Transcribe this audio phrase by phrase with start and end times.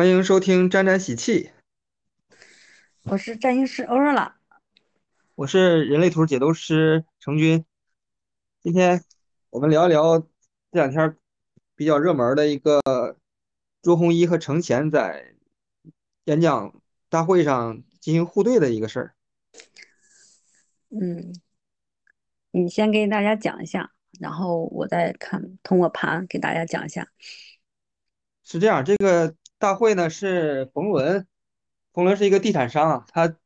[0.00, 1.50] 欢迎收听沾沾喜气，
[3.02, 4.34] 我是占星师欧若拉。
[5.34, 7.66] 我是人类图解读师程军。
[8.62, 9.04] 今天
[9.50, 10.26] 我们聊一聊这
[10.72, 11.18] 两天
[11.76, 12.80] 比较热门的一个
[13.82, 15.34] 周鸿祎和程前在
[16.24, 16.80] 演讲
[17.10, 19.14] 大会上进行互对的一个事儿。
[20.88, 21.34] 嗯，
[22.52, 27.06] 你先给大家讲一下，然后我再看通过盘给大家讲一下。
[28.42, 31.26] 是这样，这个大会呢是冯仑，
[31.92, 33.36] 冯仑是一个地产商啊，他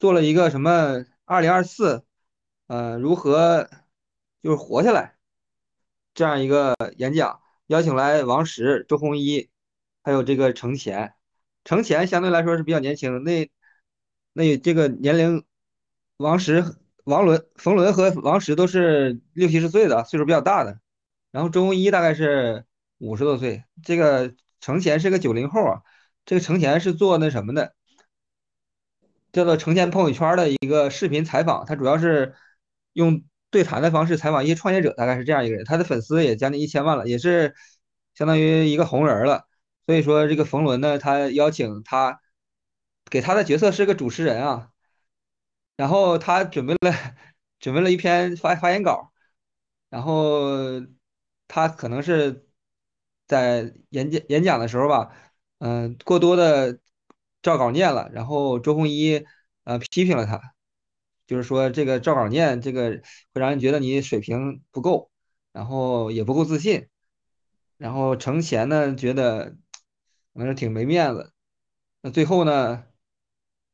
[0.00, 2.04] 做了一个什么二零二四，
[2.66, 3.70] 呃，如何
[4.42, 5.16] 就是活下来
[6.14, 9.50] 这样一个演讲，邀请来王石、周鸿祎，
[10.02, 11.14] 还有这个程前。
[11.62, 13.48] 程前相对来说是比较年轻的，那
[14.32, 15.44] 那这个年龄，
[16.16, 16.64] 王石、
[17.04, 20.80] 王伦、冯仑和王石都是六七十岁的，岁数比较大的。
[21.30, 22.64] 然后周鸿祎大概是
[22.98, 25.82] 五十多岁，这个程前是个九零后啊。
[26.26, 27.74] 这个程前是做那什么的，
[29.32, 32.36] 叫做程前朋友圈的一个视频采访，他主要是
[32.92, 35.64] 用对谈的方式采访一些创业者，大概是这样一个人。
[35.64, 37.54] 他的粉丝也将近一千万了，也是
[38.14, 39.46] 相当于一个红人了。
[39.86, 42.20] 所以说这个冯仑呢，他邀请他
[43.10, 44.70] 给他的角色是个主持人啊，
[45.76, 46.94] 然后他准备了
[47.58, 49.12] 准备了一篇发发言稿，
[49.88, 50.80] 然后
[51.48, 52.46] 他可能是
[53.30, 55.14] 在演讲演讲的时候吧，
[55.58, 56.80] 嗯，过多的
[57.42, 59.24] 照稿念了，然后周鸿祎
[59.62, 60.40] 呃批评了他，
[61.28, 63.00] 就是说这个照稿念这个
[63.32, 65.12] 会让人觉得你水平不够，
[65.52, 66.88] 然后也不够自信，
[67.76, 69.56] 然后程前呢觉得
[70.34, 71.32] 可能是挺没面子，
[72.00, 72.84] 那最后呢，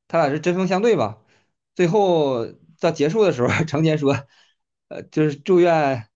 [0.07, 1.23] 他俩是针锋相对吧，
[1.75, 2.47] 最后
[2.79, 4.15] 到结束的时候， 程前说，
[4.89, 6.07] 呃，就是祝愿。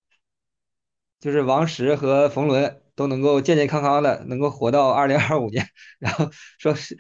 [1.21, 5.67] 就是王石和冯仑都能够健健康康的，能够活到二零二五年。
[5.99, 6.99] 然后说是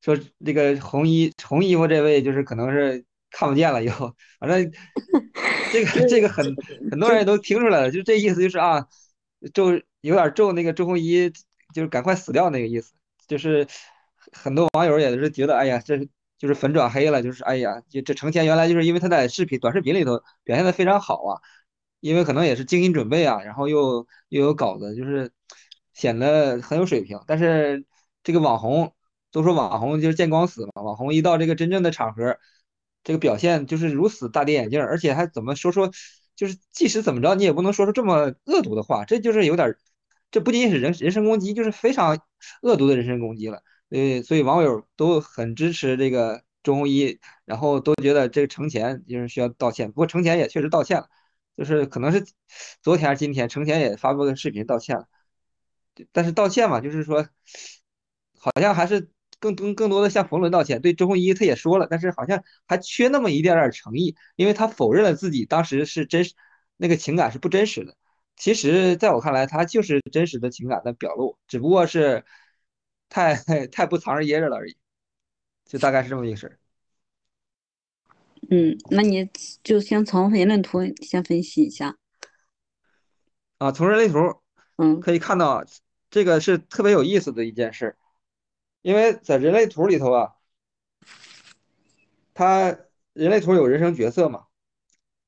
[0.00, 4.72] 说这个红衣红衣服这位就是可能是看不见了以后，反正
[5.72, 6.44] 这个这个很
[6.90, 8.88] 很多人都听出来了，就这意思就是啊，
[9.54, 11.30] 咒有点咒那个周鸿祎，
[11.72, 12.92] 就是赶快死掉那个意思。
[13.28, 13.68] 就是
[14.32, 15.96] 很多网友也是觉得，哎呀，这
[16.38, 21.40] 就是粉转黑了，就是哎呀，这这成前原来就是因为他在视频短视频里头表现的非常好啊。
[22.00, 25.30] 因为可能也是精心准备啊，然后又又有稿子，就是
[25.92, 27.20] 显得很有水平。
[27.26, 27.84] 但是
[28.22, 28.94] 这个网红
[29.30, 32.38] 都说网红就是见光死嘛，网红一到这个真正的场合，
[33.04, 35.90] 这个表现就是如此大跌眼镜，而且还怎么说说，
[36.34, 39.74] 就是即使怎么着，你也不能说出这么恶毒的话，这就是有点，
[40.30, 42.18] 这不仅仅是人人身攻击，就是非常
[42.62, 43.62] 恶毒的人身攻击了。
[43.90, 49.88] 呃，所以网友都很支持这个周鸿祎，然后都觉得这个程前就是需要道歉。
[49.88, 51.08] 不过程前也确实道歉了。
[51.60, 52.24] 就是可能是
[52.80, 55.06] 昨天还是今天，程前也发布个视频道歉了，
[56.10, 57.28] 但是道歉嘛，就是说
[58.38, 60.80] 好像还是更更更多的向冯仑道歉。
[60.80, 66.32] 对周鸿祎他也说了，但是好像还缺那么一点点诚意，因为他否认了自己当时是真实
[66.78, 67.94] 那个情感是不真实的。
[68.36, 72.24] 其实在我看来，他就是真实的情感的表露，只不过是
[73.10, 73.34] 太
[73.70, 74.78] 太不藏着掖着了而已，
[75.66, 76.59] 就大概是这么一个事儿。
[78.48, 79.28] 嗯，那你
[79.62, 81.96] 就先从人类图先分析一下。
[83.58, 84.40] 啊，从人类图，
[84.78, 85.64] 嗯，可以看到
[86.10, 87.96] 这个是特别有意思的一件事，
[88.82, 90.32] 因为在人类图里头啊，
[92.32, 92.78] 它
[93.12, 94.46] 人类图有人生角色嘛，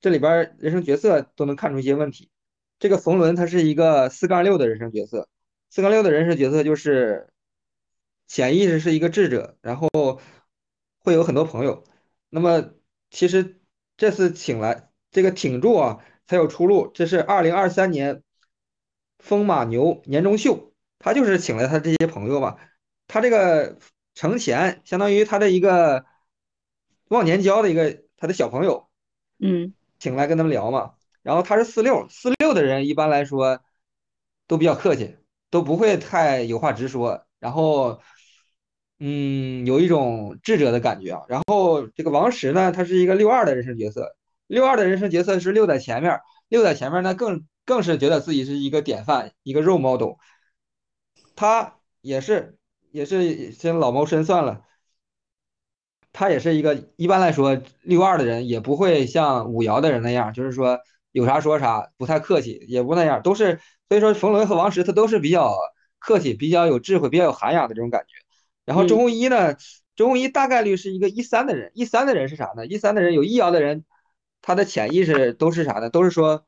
[0.01, 2.31] 这里边人生角色都能看出一些问题。
[2.79, 5.29] 这个冯仑他是一个四杠六的人生角色，
[5.71, 7.29] 四杠六的人生角色就是
[8.27, 9.89] 潜意识是一个智者，然后
[10.99, 11.85] 会有很多朋友。
[12.31, 12.75] 那么
[13.13, 13.61] 其实
[13.99, 16.91] 这次请来这个挺住啊，才有出路。
[16.95, 18.23] 这是二零二三年
[19.19, 22.57] 风马牛年终秀，他就是请来他这些朋友嘛。
[23.07, 23.79] 他这个
[24.15, 26.07] 程前相当于他的一个
[27.09, 28.89] 忘年交的一个他的小朋友，
[29.39, 30.95] 嗯，请来跟他们聊嘛。
[31.21, 33.61] 然后他是四六四六的人，一般来说
[34.47, 35.19] 都比较客气，
[35.51, 37.27] 都不会太有话直说。
[37.39, 38.01] 然后。
[39.05, 41.23] 嗯，有一种智者的感觉啊。
[41.29, 44.15] 然后这个王石呢，他是一个六二的人生角色，
[44.47, 50.19] 六二的人生角色是六在前面，六在前面呢更更是觉得自己是一个典范，一个 role model。
[51.35, 52.57] 他也是
[52.93, 54.63] 也是先老谋深算了，
[56.13, 60.79] 他也是一个一般来说六二的人也不会像五爻的人那样，就是说
[61.11, 63.59] 有啥说啥，不太客气，也不那样，都是
[63.89, 65.57] 所以说冯仑和王石他都是比较
[65.99, 68.22] 客气、比较有智慧、比较有涵养的这种感觉。
[68.65, 69.57] 然后周鸿祎呢？
[69.95, 71.71] 周鸿祎大概率是一个一三的人。
[71.75, 72.67] 一三的人是啥呢？
[72.67, 73.85] 一三的人有易爻的人，
[74.41, 75.91] 他的潜意识都是啥呢？
[75.91, 76.47] 都是说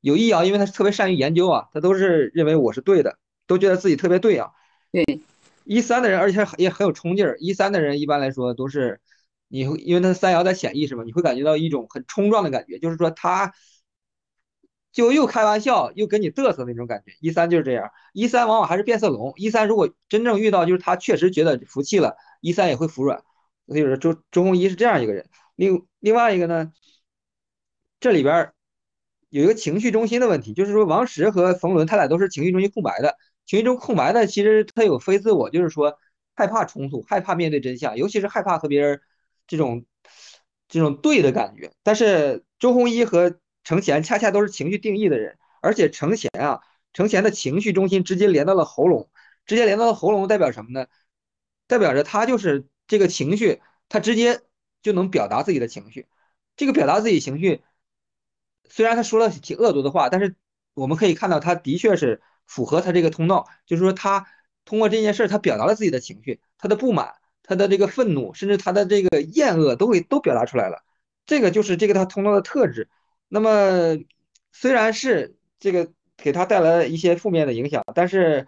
[0.00, 4.50] 有易爻，因为他特别善于研究啊，他都是认为我是对的，都觉得自己特别对啊。
[4.92, 5.20] 对。
[5.64, 7.36] 一三的人，而且也很有冲劲儿。
[7.40, 9.00] 一三的人一般来说都是，
[9.48, 13.52] 你会因为他三爻在潜意识嘛，你会感觉到一种很冲撞的感觉，就是说他
[14.96, 17.12] 就又开玩笑又跟你嘚瑟那种感觉。
[17.20, 19.34] 一三就是这样，一三往往还是变色龙。
[19.36, 23.22] 一三如果真正遇到就是他确实觉得服气了，一三也会服软。
[23.66, 25.28] 所以说周周鸿祎是这样一个人。
[25.54, 26.72] 另另外一个呢，
[28.00, 28.52] 这里边
[29.28, 33.16] 有一个情绪中心的问题，就是说王石和冯仑他俩都是情绪中心空白的。
[33.44, 35.98] 情绪中空白的，其实他有非自我，就是说
[36.34, 38.98] 害怕冲突，害怕面对真相，尤其是害怕和别人
[39.46, 39.84] 这种
[40.68, 41.70] 这种对的感觉。
[41.82, 49.10] 但是周鸿祎和程前恰恰都是情绪定义的人，而且程前啊，程前的情绪中心直接连到了喉咙，
[49.44, 50.86] 直接连到了喉咙，代表什么呢？
[51.66, 54.42] 代表着他就是这个情绪，他直接
[54.82, 56.06] 就能表达自己的情绪。
[56.56, 57.62] 这个表达自己情绪，
[58.70, 60.36] 虽然他说了挺恶毒的话，但是
[60.74, 62.22] 我们可以看到他的确是。
[62.48, 64.24] 符合他这个通道，就是说他
[64.64, 70.84] 通过这件事他表达了自己的情绪，他的不满，他的这个愤怒，甚至他的这个厌恶都会都表达出来了。
[71.26, 72.88] 这个就是这个他通道的特质。
[73.28, 73.96] 那么
[74.52, 78.46] 虽然是这个给他带来了一些负面的影响，但是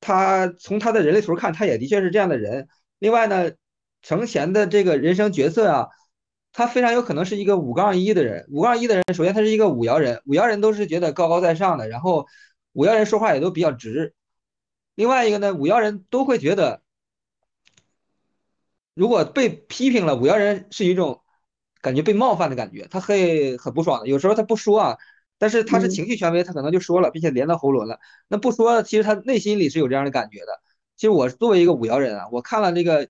[0.00, 2.68] 他从他的人类图看，他也的确是这样的人。
[2.98, 3.52] 另外呢，
[4.02, 5.88] 程前的这个人生角色啊，
[6.52, 8.46] 他非常有可能是一个五杠一的人。
[8.50, 12.26] 五杠一的人，首先他是一个五爻人，五爻人都是觉得高高在上的，然后。
[12.74, 14.14] 五爻人说话也都比较直，
[14.94, 16.80] 另外一个呢，五爻人都会觉得，
[18.94, 21.22] 如果被批评了，五爻人是一种
[21.80, 24.06] 感觉被冒犯的感觉，他会很不爽的。
[24.08, 24.98] 有时候他不说啊，
[25.38, 27.98] 但是他是情绪权威，他可能就说了，并且连到喉咙了。
[28.28, 30.60] 那不说，其实他内心里是有这样的感觉的。
[30.96, 33.08] 其实我作为一个五爻人啊，我看了这个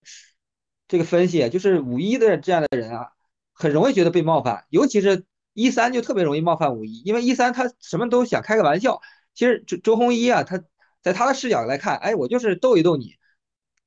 [0.87, 3.13] 这个分析，就是五一的这样的人啊，
[3.53, 5.25] 很容易觉得被冒犯，尤其是
[5.55, 9.01] 一三就特别容易冒犯五一，因为一三他什么都想开个玩笑。
[9.35, 10.63] 其实周周鸿祎啊，他
[11.03, 13.15] 在他的视角来看，哎，我就是逗一逗你，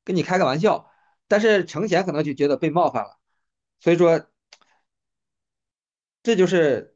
[0.03, 0.87] 跟你开个玩笑。
[1.27, 3.17] 但是程贤可能就觉得被冒犯了，
[3.79, 4.25] 所以说，
[6.23, 6.95] 这就是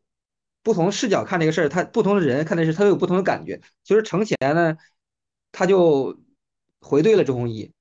[0.63, 3.61] 不同视角看这个事儿，他不同的人看这事，他都有不同的感觉。
[3.83, 4.77] 其实程前呢，
[5.51, 6.19] 他就
[6.81, 7.71] 回对了周鸿祎，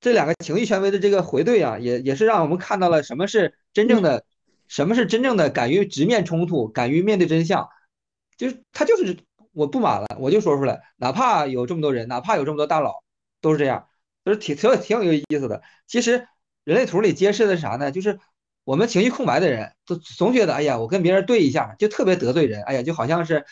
[0.00, 4.24] 这两个情绪权威的这个回对啊，也也是让我们看到了什么是真正的，
[4.68, 7.68] 什么是真正的敢于直面冲突，敢于面对真相，
[8.36, 9.16] 就是他就是。
[9.54, 13.02] 我不满了，我就说出来，哪怕有这么多人，哪怕有这么多大佬，
[13.42, 13.86] 都是这样，
[14.24, 15.60] 就是挺挺挺有意思的。
[15.86, 16.26] 其实
[16.64, 17.92] 人类图里揭示的是啥呢？
[17.92, 18.18] 就是
[18.64, 23.44] 我们情绪空白的人，都总觉得，哎呀，我跟别人对一下，就特别得罪人，哎呀，就好像是，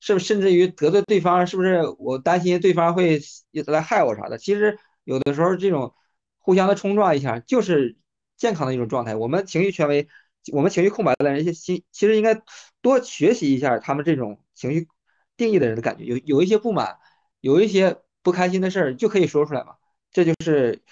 [0.00, 3.20] 是不是甚至于得罪对方，是不是我担心对方会
[3.66, 4.38] 来害我啥的？
[4.38, 5.94] 其实有的时候这种
[6.38, 7.96] 互相的冲撞一下，就是
[8.36, 9.14] 健康的一种状态。
[9.16, 10.08] 我们情绪权威，
[10.52, 12.42] 我们情绪空白的人，一些心其实应该
[12.80, 14.88] 多学习一下他们这种情绪。
[15.36, 16.96] 定义的人的感觉有有一些不满，
[17.40, 19.74] 有一些不开心的事儿就可以说出来嘛，
[20.12, 20.84] 这就是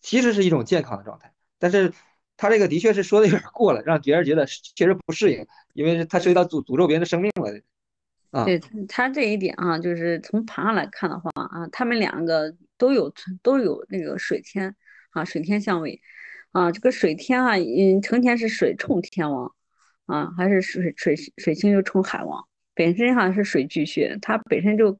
[0.00, 1.34] 其实是一种健康的状态。
[1.58, 1.92] 但是
[2.36, 7.60] 他这个的确是说的有点过了，让别人觉得确实不适应，因为他涉及到诅诅咒别人的生命了。
[8.32, 13.12] 啊，对他这一点啊，就是从盘上来看的话啊，他们两个都有
[13.42, 14.74] 都有那个水天
[15.10, 16.00] 啊，水天相位
[16.50, 19.54] 啊，这个水天啊，嗯，成天是水冲天王
[20.06, 22.44] 啊，还是水水水星又冲海王。
[22.74, 24.98] 本身哈是水巨蟹，他本身就，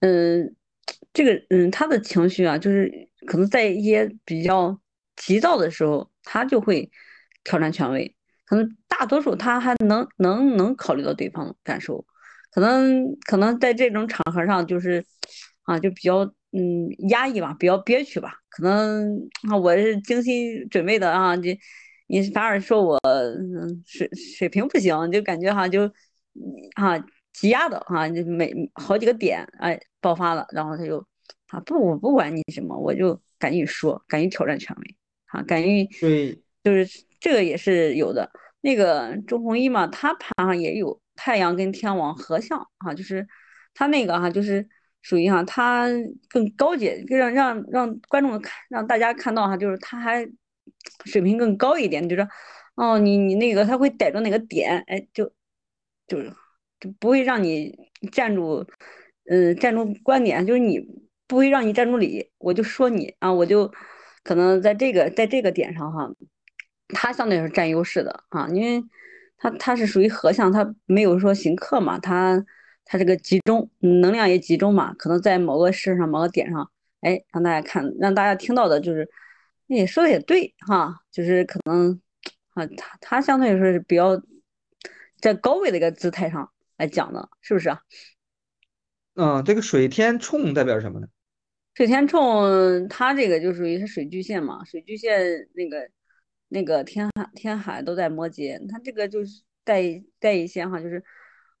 [0.00, 0.54] 嗯，
[1.12, 4.78] 这个嗯，他的情绪啊，就是可能在一些比较
[5.16, 6.90] 急躁的时候，他就会
[7.44, 8.16] 挑战权威。
[8.44, 12.04] 可能大多数他还能能能考虑到对方感受，
[12.50, 15.04] 可能可能在这种场合上就是
[15.62, 18.34] 啊，就比较嗯压抑吧，比较憋屈吧。
[18.48, 21.50] 可能啊，我是精心准备的啊，就
[22.08, 25.90] 你反而说我嗯水水平不行，就感觉哈就。
[26.76, 26.96] 啊，
[27.32, 31.04] 积压的啊，就每好几个点，哎，爆发了，然后他就
[31.48, 34.96] 啊，不，我不管你什么，我就敢于说，敢于挑战权威，
[35.32, 38.30] 啊，敢于对，就是这个也是有的。
[38.60, 43.26] 那个周鸿祎嘛，他盘上也有太阳跟天王合相啊，就是
[43.74, 44.68] 他那个哈，就是
[45.02, 45.88] 属于哈，他
[46.28, 50.28] 更高阶，更让让让观众看，让大家看到哈，就是他还
[51.04, 52.28] 水平更高一点，就是
[52.76, 55.32] 哦，你你那个他会逮住哪个点，哎，就。
[56.10, 56.34] 就是
[56.80, 57.72] 就不会让你
[58.10, 58.66] 站住，
[59.26, 60.84] 嗯，站住观点，就是你
[61.28, 63.72] 不会让你站住理，我就说你啊，我就
[64.22, 66.10] 可能在这个在这个点上哈，
[66.88, 68.84] 他相对是占优势的啊，因为
[69.38, 72.44] 他他是属于合相，他没有说行克嘛，他
[72.84, 79.08] 他这个集中能量也集中嘛，可能在某个事上某个点上，哎，让大家看，让大家听到的就是，
[79.66, 82.00] 你说的也对哈，就是可能
[82.54, 84.20] 啊，他他相对来说是比较。
[85.20, 87.82] 在高位的一个姿态上来讲的，是不是啊？
[89.16, 91.08] 嗯，这个水天冲代表什么呢？
[91.80, 95.90] 水天冲他这个就属于是水巨蟹嘛，水巨蟹那个
[96.48, 99.82] 那个天海天海都在摩羯，他这个就是带
[100.18, 101.02] 带一些哈，就是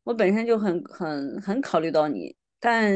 [0.02, 2.94] 我本身就很很很考虑到你，但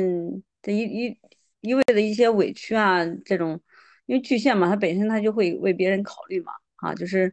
[0.61, 1.19] 这一一
[1.63, 3.59] 一味的一些委屈啊，这种
[4.05, 7.33] 因为巨蟹嘛，他本身他就会为别人考虑嘛，啊，就是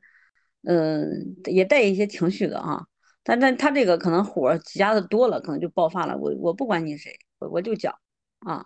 [0.64, 2.88] 嗯也带一些情绪的啊，
[3.24, 7.94] 但但他这个可能火积压的多了，可能就爆发了，我我不管你谁，我我就讲
[8.40, 8.66] 啊。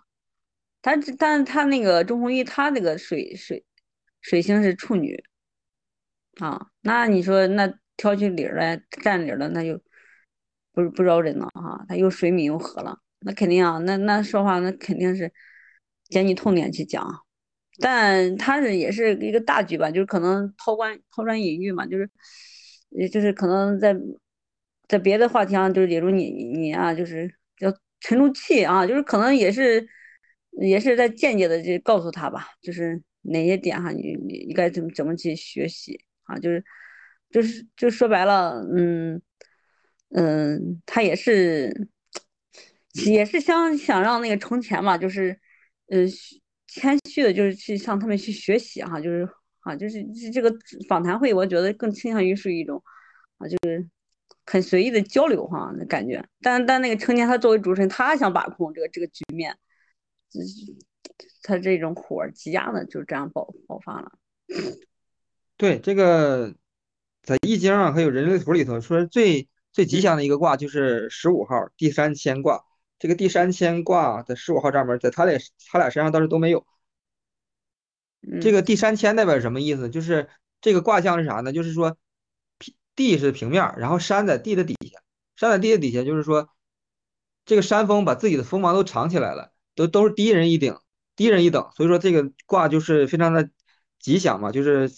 [0.86, 3.66] 他但是他那个钟鸿一，他那个水水
[4.22, 5.24] 水星是处女
[6.40, 9.82] 啊，那你说那挑起理儿来占理儿了，那就
[10.74, 11.84] 不是不饶人了哈。
[11.90, 15.34] 他又水米又合了，那肯定啊，那那说话那肯定是
[16.10, 17.04] 捡你痛点去讲。
[17.80, 22.08] 但他是也是一个大局吧，就是可能抛砖抛砖引玉嘛，就是
[22.90, 23.96] 也就是可能在
[24.88, 29.90] 在别的话题上，就是比如你你啊，就是要沉住气啊，就是可能也是。
[30.62, 36.38] 也是在间接的就告诉他吧，就是哪些点哈，你你你该怎么怎么去学习啊？
[36.40, 36.64] 就是
[37.30, 39.22] 就是就说白了，嗯
[40.10, 41.90] 嗯，他也是
[43.06, 45.38] 也是想想让那个充钱嘛，就是
[45.88, 46.06] 呃
[46.68, 49.28] 谦虚的，就是去向他们去学习哈，就是
[49.62, 50.56] 啊，就是这个
[50.88, 52.82] 访谈会，我觉得更倾向于是一种
[53.40, 53.86] 啊，就是
[54.46, 56.24] 很随意的交流哈那感觉。
[56.42, 59.58] 但但那个成年他作为主持人，他想把控这个这个局面。
[61.44, 64.12] 他这种火积压的就这样爆爆发了。
[65.58, 66.54] 对，这个
[67.24, 72.64] 在易经啊，还有人类图里头说最最吉祥的一个卦就是十五号第三乾卦。
[72.98, 75.38] 这个第三乾卦的十五号账门，在他俩
[75.70, 76.66] 他俩身上倒是都没有。
[78.42, 79.90] 这个第三乾代表什么意思？
[79.90, 80.30] 就是
[80.62, 81.52] 这个卦象是啥呢？
[81.52, 81.98] 就是说
[82.96, 85.02] 地是平面，然后山在地的底下，
[85.36, 86.50] 山在地的底下，就是说
[87.46, 89.52] 这个山峰把自己的锋芒都藏起来了。
[89.76, 90.78] 都都是低人一顶，
[91.16, 93.50] 低人一等，所以说这个卦就是非常的
[94.00, 94.52] 吉祥嘛。
[94.52, 94.90] 就是，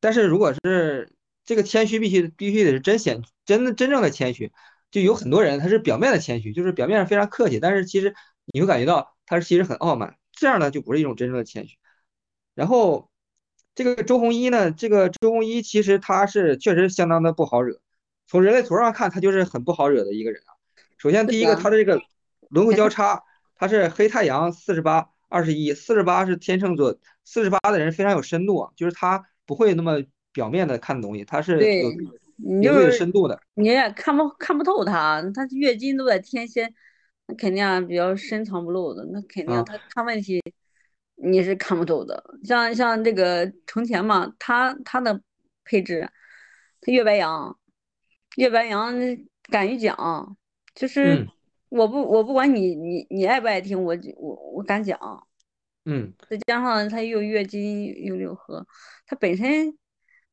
[0.00, 1.12] 但是如果是
[1.44, 4.50] 这个谦虚，必须必须得是真显真的真正的谦虚。
[4.90, 8.14] 就有很多人他是表面的谦虚，就是表面上非常客气，但是其实
[8.46, 11.76] 你会感觉到他其实很傲慢，这样呢就不是一种真正的谦虚。
[12.54, 13.10] 然后
[13.74, 17.80] 这个周鸿祎呢，这个周鸿祎其实他是确实相当的不好惹，
[18.26, 20.56] 从人类图上看他就是很不好惹的一个人啊。
[20.96, 22.00] 首先第一个他的这个
[22.48, 23.22] 轮回交叉。
[23.56, 33.40] 他是黑太阳四十八二十一，四十八是天秤座，四十八的人非常有深度啊，就是他不会那么表面的看东西，他是有有深度的。
[33.54, 36.70] 你也看不看不透他，他月经都在天蝎，
[37.26, 40.42] 那肯定啊比较深藏不露的，那肯定他看问题
[41.14, 42.22] 你是看不透的。
[42.44, 45.20] 像像这个程前嘛，他他的
[45.64, 46.08] 配置，
[46.82, 47.58] 他月白羊，
[48.36, 48.94] 月白羊
[49.50, 50.36] 敢于讲，
[50.74, 51.26] 就是。
[51.68, 54.98] 我不，我不管你，你你爱不爱听，我我我敢讲，
[55.84, 58.66] 嗯，再加上他又月经又六合，
[59.06, 59.76] 他本身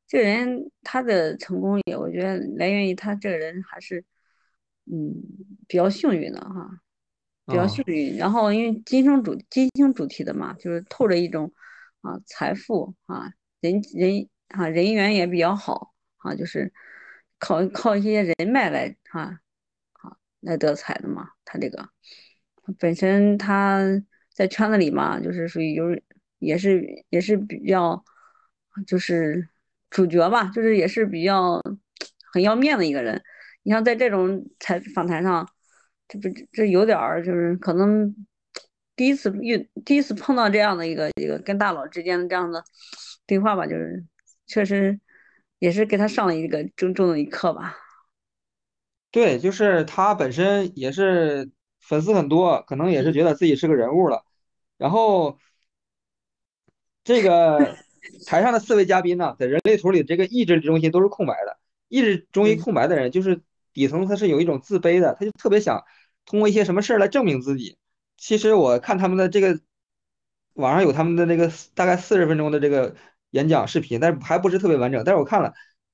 [0.08, 4.06] 这个人他的成功也，我觉得来源于他这个人还是，
[4.86, 5.16] 嗯，
[5.68, 6.80] 比较幸运的哈，
[7.48, 8.16] 比较幸运。
[8.18, 11.52] 然后因为金生主金星主题的嘛，就是透着一种
[12.02, 16.72] 啊财富啊人人啊人缘也比较好啊，就是
[17.40, 19.40] 靠靠一些人脉来哈。
[20.44, 21.90] 来得彩的嘛，他这个
[22.78, 23.82] 本身他
[24.34, 25.86] 在圈子里嘛，就是属于有
[26.40, 28.04] 也是也是比较
[28.86, 29.48] 就是
[29.90, 31.62] 主角吧，就是也是比较
[32.32, 33.22] 很要面的一个人。
[33.64, 35.48] 你像在这种采访谈上，
[36.08, 38.14] 这不这有点儿就是可能
[38.96, 42.64] 第一次遇第一次碰到这样的一个一个跟大佬之间的这样的
[43.26, 44.04] 对话吧，就是
[44.48, 45.00] 确实
[45.60, 47.78] 也是给他上了一个重重的一课吧。
[49.14, 54.26] 对，就是他本身也是粉丝很多，可能也是觉得自己是个人物了。
[54.76, 55.38] 然后
[57.04, 57.78] 这个
[58.26, 61.60] 台上的四位嘉宾呢，在人类图里这个意志中心都是空白的。
[61.90, 65.84] 意志中心空白的人，就是底层他是有一种自卑的，他就特别想
[66.26, 67.78] 通过一些什么事儿来证明自己。
[68.18, 69.60] 其实我看他们的这个
[70.54, 72.96] 网上有他们的那个大概四十分钟的这个
[73.30, 75.04] 演讲视频，但是还不是特别完整。
[75.04, 75.54] 但是我看了，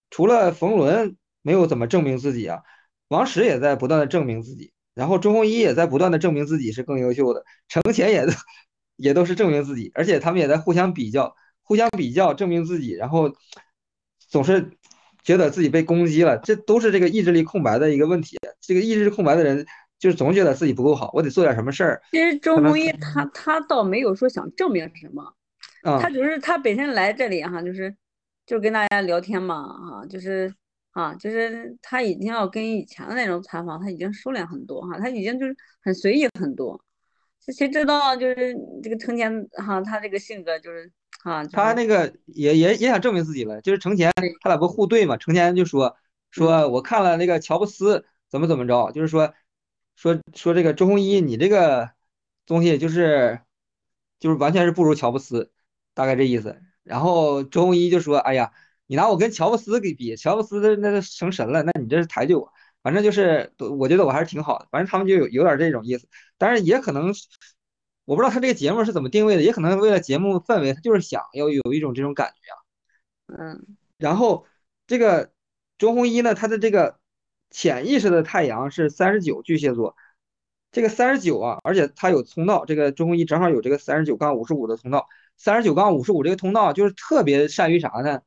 [0.10, 2.64] 除了冯仑没有怎么证明自己啊。
[3.10, 8.26] 王石也在不断的证明自己，然后周鸿祎也在不断的证明自己是更优秀的，程前也
[8.98, 13.34] 也都是证明自己，而且他们也在互相比较，互相比较证明自己，然后
[14.30, 14.72] 总是
[15.24, 18.38] 觉得自己被攻击了，这都是这个意志力空白的一个问题。
[18.62, 19.66] 这个意志力空白的人，
[19.98, 22.02] 就是总觉得自己不够好，我得做点什么事儿。
[22.12, 25.34] 其实周鸿祎他他倒没有说想证明什么，
[26.00, 27.96] 他只是他本身来这里哈，就是
[28.46, 30.54] 就跟大家聊天嘛，啊，就是。
[30.92, 36.84] 啊，就是他已经要跟以前的那种采访，他已经收敛很多哈，他已经就是很随意很多。
[37.56, 40.92] 谁知道就是这个成天哈，他这个性格就是
[41.24, 45.96] 啊，就是他那个也也也想证明自己了，就是成前，他俩不互对嘛，成前就说嗯，
[46.32, 49.34] 说我看了那个乔布斯怎么怎么着，就是说
[49.96, 51.92] 说说这个周鸿祎你这个
[52.46, 53.40] 东西就是
[54.20, 55.52] 就是完全是不如乔布斯，
[55.94, 56.62] 大概这意思。
[56.84, 58.52] 然后周鸿祎就说，哎呀，
[58.90, 62.52] 你拿我跟乔布斯给比，乔布斯的那个成神了，那你这是抬举我。
[62.82, 66.08] 反正就是我觉得我还是挺好的，反正他们就有有点这种意思，
[66.40, 67.14] 但是也可能
[68.06, 72.58] 我不知道他这个节目是怎么定位的，也可能为了节目氛围，他就是想要有一种这种感觉啊。
[73.38, 74.48] 嗯，然后
[74.88, 75.32] 这个
[75.78, 76.98] 周鸿祎呢，他的这个
[77.52, 79.96] 潜意识的太阳是三十九巨蟹座，
[80.72, 88.22] 这个三十九啊，而且他有通道，这个周鸿祎正好有这个三十九杠五十五的通道，三十九杠五十五这个通道就是特别善于啥呢？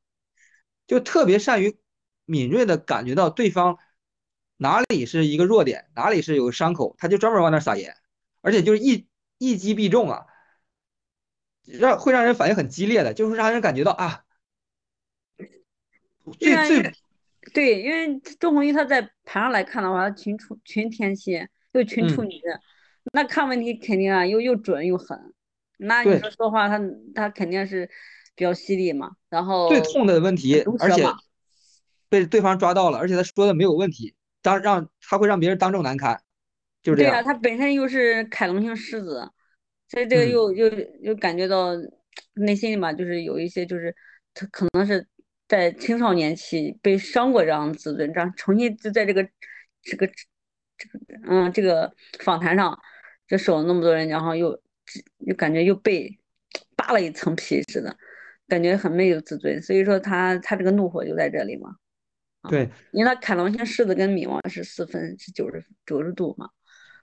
[0.86, 1.76] 就特别善于
[2.24, 3.78] 敏锐的感觉到对方
[4.56, 7.96] 哪里是一个弱点，哪里是有个伤口，他就专门往那撒盐，
[8.40, 9.06] 而且就是一
[9.38, 10.26] 一击必中啊，
[11.64, 14.24] 让会让人反应很激烈的，就是让人感觉到啊，
[16.38, 16.92] 最最
[17.52, 22.40] 对，因为周鸿祎他在盘上来看的话，他群处群天蝎又群处嗯，女，
[23.12, 25.34] 那看问题肯定啊又又准又狠，
[25.78, 26.18] 那你。
[26.20, 26.80] 说说话他
[27.14, 27.90] 他肯定是
[28.34, 31.04] 比较犀利嘛，然后最痛的问题，而且
[32.08, 36.20] 被对方抓到了，而且他说的没有问题，当让他会让别人当众难堪，
[36.82, 39.30] 就是这对啊，他本身又是凯龙星狮子，
[39.88, 40.68] 所以这个嗯，又又
[41.00, 41.72] 又感觉到
[42.34, 43.94] 内心里嘛，就是有一些就是
[44.34, 45.06] 他可能是
[45.48, 49.22] 在青少年期被伤过这样的自尊，这样重新就在这个
[49.82, 50.06] 这个
[50.78, 50.98] 这个
[51.28, 52.78] 嗯这个访谈上，
[53.28, 54.60] 就守了那么多人，然后又
[55.18, 56.18] 又感觉又被
[56.76, 57.96] 扒了一层皮似的，
[58.48, 61.76] 感觉很没有自尊，所以说他他这个怒火就在这里嘛。
[62.42, 66.50] 啊，对因为他凯龙星狮子跟冥王是四分是九十九十度嘛，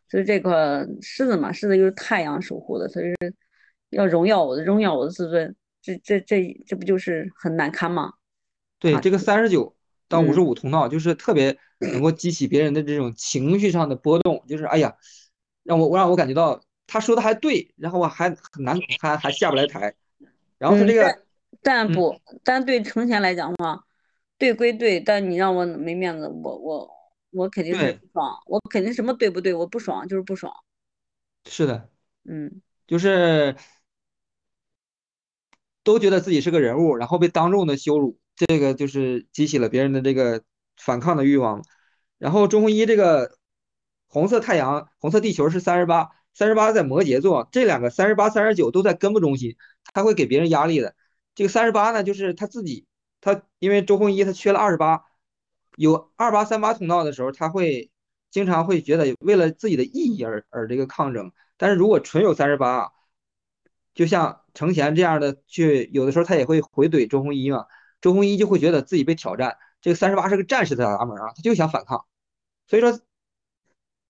[0.09, 3.33] 所以这个狮子嘛，狮子又是太阳守护的，所以是
[3.89, 8.11] 要荣耀我的，荣耀我的自尊，这这这这不就是很难堪吗？
[8.79, 9.75] 对，啊，这个三十九
[10.09, 14.93] 到五十嗯，五通道就是特别能够激起别人的这种情绪上的波动，就是哎呀，
[15.63, 19.95] 让我我让我感觉到他说的还对，然后我还很难，还还下不来台。
[20.57, 21.21] 然后他这个，嗯，
[21.61, 23.85] 但不，但对程前来讲的话，
[24.37, 26.89] 对归对，但你让我没面子，我我
[27.31, 30.53] 我肯定是对，不爽，我肯定什么对不对，我不爽就是不爽，
[31.45, 31.89] 是的，
[32.23, 33.55] 嗯就是
[35.83, 40.43] 都觉得自己是个人物，然后被当众的羞辱，这个就是激起了别人的这个
[40.77, 41.63] 反抗的欲望。
[42.17, 43.37] 然后钟红一这个
[44.07, 49.55] 红色太阳、红色地球是三十八，三十八在摩羯座，这两个三十八、三十九都在根部中心，
[49.93, 50.95] 他会给别人压力的。
[51.39, 52.85] 这个三十八呢，就是他自己，
[53.21, 55.05] 他因为周鸿祎他缺了二十八，
[55.77, 57.91] 有二八三八通道的时候，他会
[58.29, 61.31] 经常会觉得为了自己的意义而而这个抗争。
[61.55, 62.91] 但是如果纯有三十八，
[63.93, 67.67] 就像程前这样的去，有的时候他也会回怼周鸿祎嘛，
[68.01, 69.57] 周鸿祎就会觉得自己被挑战。
[69.79, 72.05] 这个三十八是个战士的闸门啊，他就想反抗。
[72.67, 72.99] 所以说，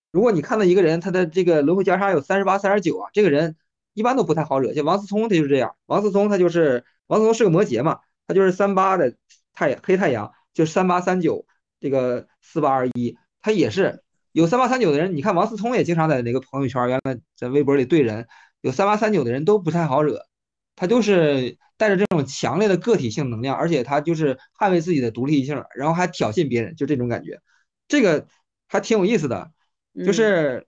[0.10, 3.56] 如果你看到一个人他的这个轮回交叉有三十八、三十九啊，这个人
[3.94, 4.74] 一般都不太好惹。
[4.74, 9.16] 像王思聪他就是这样，王思聪他就是王思聪是个摩羯嘛，他就是三八的
[9.52, 11.46] 太黑太阳，就是三八三九
[11.80, 15.16] 这个四八二一，他也是有三八三九的人。
[15.16, 18.28] 你看王思聪也经常在那个朋友圈原来在微博里怼人，
[18.62, 20.28] 有三八三九的人都不太好惹，
[20.76, 27.42] 他就是带着这种强烈的个体性能量，而且他就是捍卫自己的独立性，然后还挑衅别人，就这种感觉，
[27.88, 28.28] 这个
[28.68, 29.52] 还挺有意思的。
[29.96, 30.68] 就嗯是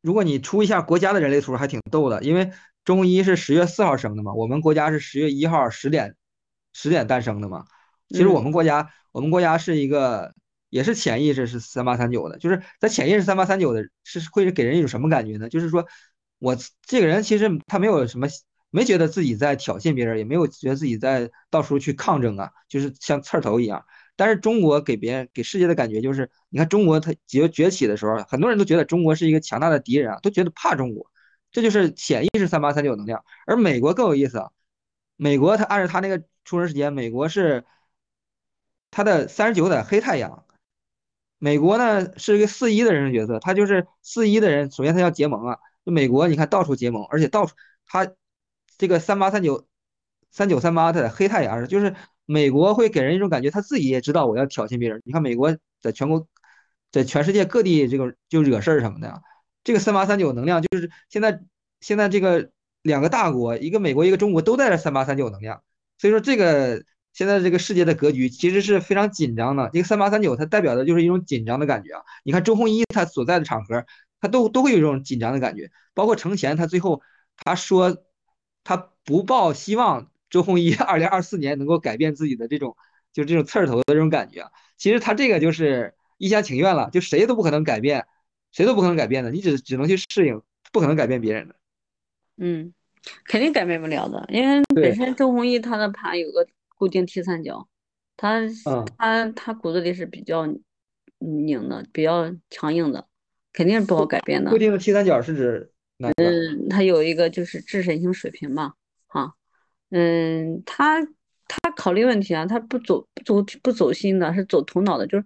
[0.00, 2.50] 如果你出一下国家的人类图，还挺逗的，因为
[2.84, 6.16] 中医是十月四号生的嘛，我们国家是十月一号十点
[6.72, 7.64] 十点诞生的嘛。
[8.08, 10.34] 其实我嗯们国家，我们国家是一个
[10.68, 15.48] 也是潜意识是三八三九的，就是在潜意识三八三九的，是会给人一种什么感觉呢？
[15.48, 15.86] 就是说
[16.38, 18.26] 我这个人其实他没有什么，
[18.70, 23.84] 没觉得自己在挑衅别人，也没有觉得自己在到处去抗争啊，就是像刺儿头一样。
[24.16, 31.10] 但是中国给别人给世界的感觉就是，你看中国它崛崛起的时候，很多人都觉得中国是一个强大的敌人啊，都觉得怕中国，
[31.52, 33.24] 这就是潜意识三八三九能量。
[33.46, 34.50] 而美国更有意思啊，
[35.16, 37.64] 美国它按照它那个出生时间，美国是
[38.90, 40.44] 它的三十九的黑太阳。
[41.42, 47.54] 美国呢是一个四一的人生角色，他就是四一的人，首先他要结盟啊，就美国你看到处结盟，而且到处
[47.86, 48.12] 他
[48.76, 49.66] 这个三八三九
[50.30, 55.00] 三九三八的黑太阳，就是美国会给人一种感觉，他自己也知道我要挑衅别人。
[55.06, 56.28] 你看美国在全国
[56.92, 59.22] 在全世界各地这个就惹事儿什么的，
[59.64, 61.40] 这个三八三九能量就是现在
[61.80, 62.50] 现在这个
[62.82, 65.62] 两个大国，一个美国一个中国都带着三八三九能量，
[65.98, 69.68] 所以说这个现在这个世界的格局其实是非常紧张的。
[69.72, 72.02] 这个三八三九它代表的就是一种紧张的感觉啊。
[72.24, 73.84] 你看周鸿祎他所在的场合，
[74.20, 75.70] 他都都会有一种紧张的感觉。
[75.92, 77.02] 包括程前，他最后
[77.36, 77.98] 他说
[78.64, 82.76] 他不抱希望周鸿祎二零二四年能够改变自己的这种
[83.12, 84.50] 就这种刺儿头的这种感觉啊。
[84.78, 88.06] 其实他这个就是一厢情愿了，就谁都不可能改变，
[88.52, 90.40] 谁都不可能改变的，你只只能去适应，
[90.72, 91.54] 不可能改变别人的。
[92.38, 92.72] 嗯，
[93.24, 97.68] 肯定改变不了的，因为本身周鸿祎他的盘有个固定 T 三角，
[98.16, 98.40] 他
[98.96, 100.46] 他他骨子里是比较
[101.18, 103.06] 拧的，比较强硬的，
[103.52, 104.50] 肯定是不好改变的。
[104.50, 106.24] 固定的 T 三角是指哪个？
[106.24, 108.74] 嗯，他有一个就是智神性水平嘛，
[109.06, 109.34] 哈，
[109.90, 111.02] 嗯，他
[111.46, 115.24] 他考虑问题啊，他不走不走不走心的，是走头脑的，就是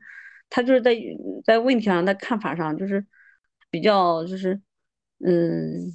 [0.55, 0.97] 他就是在
[1.45, 3.05] 在问题上，在看法上就是
[3.71, 4.61] 比较就是
[5.19, 5.93] 嗯。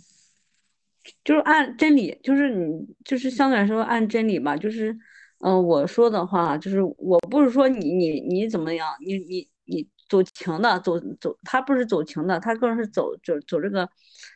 [1.24, 4.56] 就是按真理，就是你，就是相对来说按真理吧。
[4.56, 4.96] 就是，
[5.40, 13.90] 嗯，我说的话，就是我不是说你你你怎么样，你你你走情的，走走，他不是走情的，他更是走走走这个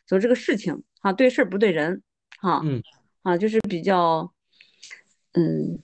[0.06, 2.02] 走这个事情啊，对事不对人
[2.40, 2.82] 啊，嗯，
[3.22, 4.32] 啊，就是比较，
[5.34, 5.78] 嗯，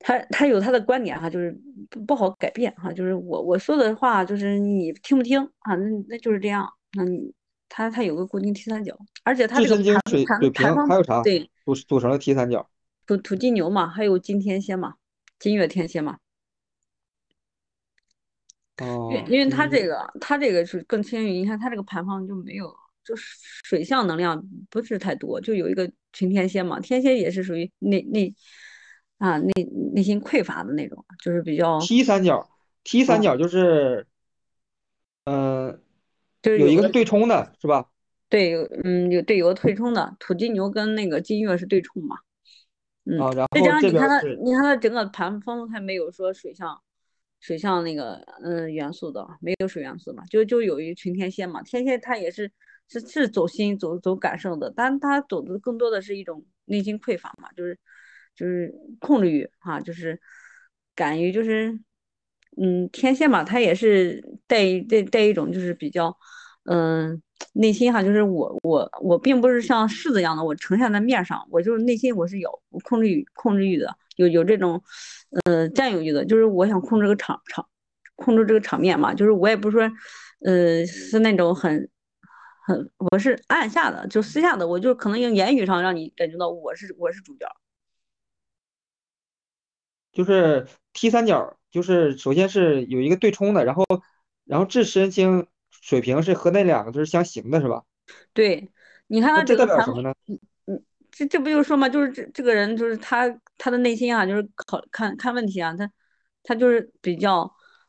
[0.00, 1.56] 他他有他的观点哈，就是
[1.88, 5.76] 不不好改变哈，就是我我说的话，就是你听不听啊？
[5.76, 7.32] 那那就是这样，那你。
[7.72, 9.76] 他他有个固定 T 三角，而且他这个
[10.10, 11.22] 水水平还有啥？
[11.22, 12.68] 对，组组成了 T 三角。
[13.06, 14.94] 土土金牛嘛，还有金天蝎嘛，
[15.38, 16.18] 金月天蝎嘛。
[18.78, 19.12] 哦。
[19.28, 28.34] 因因为他这个他这个是更偏于，你看他这个盘方就没有，就是水象能量不是太多，就有一个群天蝎嘛，天蝎也是属于内内
[29.20, 29.52] 啊内
[29.94, 31.78] 内心匮乏的那种，就是比较。
[31.78, 32.50] T 三角
[32.82, 34.08] ，T 三角就是，
[35.26, 35.80] 嗯。
[36.42, 37.90] 就是有一个是对冲的，是吧？
[38.30, 42.16] 对，有嗯有对有个对冲的，土金牛跟那个金月是对冲嘛。
[43.04, 46.80] 嗯，然后再加上你看它，你看它整个盘风它没有说水象，
[47.40, 52.50] 水象那个嗯元素的，没有水元素嘛，就就有一群天蝎嘛，天蝎它也是
[52.88, 57.78] 是是走心走走感受的，但它走的更多的是一种内心匮乏嘛，就是
[58.40, 60.18] 就是控制欲哈，就是
[60.94, 61.78] 敢于就是。
[62.60, 66.14] 嗯，天蝎嘛，他也是带带带一种就是比较，
[66.64, 67.22] 嗯，
[67.54, 72.50] 内心哈，就是我我我并不是像柿子一样的，我呈现在面上，我就是内心我是有
[72.82, 74.82] 控制欲控制欲的，有有这种，
[75.44, 77.64] 呃，占有欲的，就是我想控制个场场，
[78.16, 79.90] 控制这个场面嘛，就是我也不是说，
[80.44, 81.88] 呃，是那种很
[82.66, 87.46] 很，我是暗下的，就私下的，我就可能用言语上让你感觉到我是我是主角，
[90.12, 91.56] 就是 T 三角。
[91.70, 93.84] 就是首先是有一个对冲的，然后，
[94.44, 97.84] 然后智神星水平是和那两个就是相行的，是吧？
[98.32, 98.68] 对，
[99.06, 100.12] 你看他这代表什么呢？
[100.26, 105.88] 嗯嗯，这这不就是说嘛，就是这这个人就是他他的内心啊，就是考看看问题啊，他
[106.42, 107.48] 他就是比较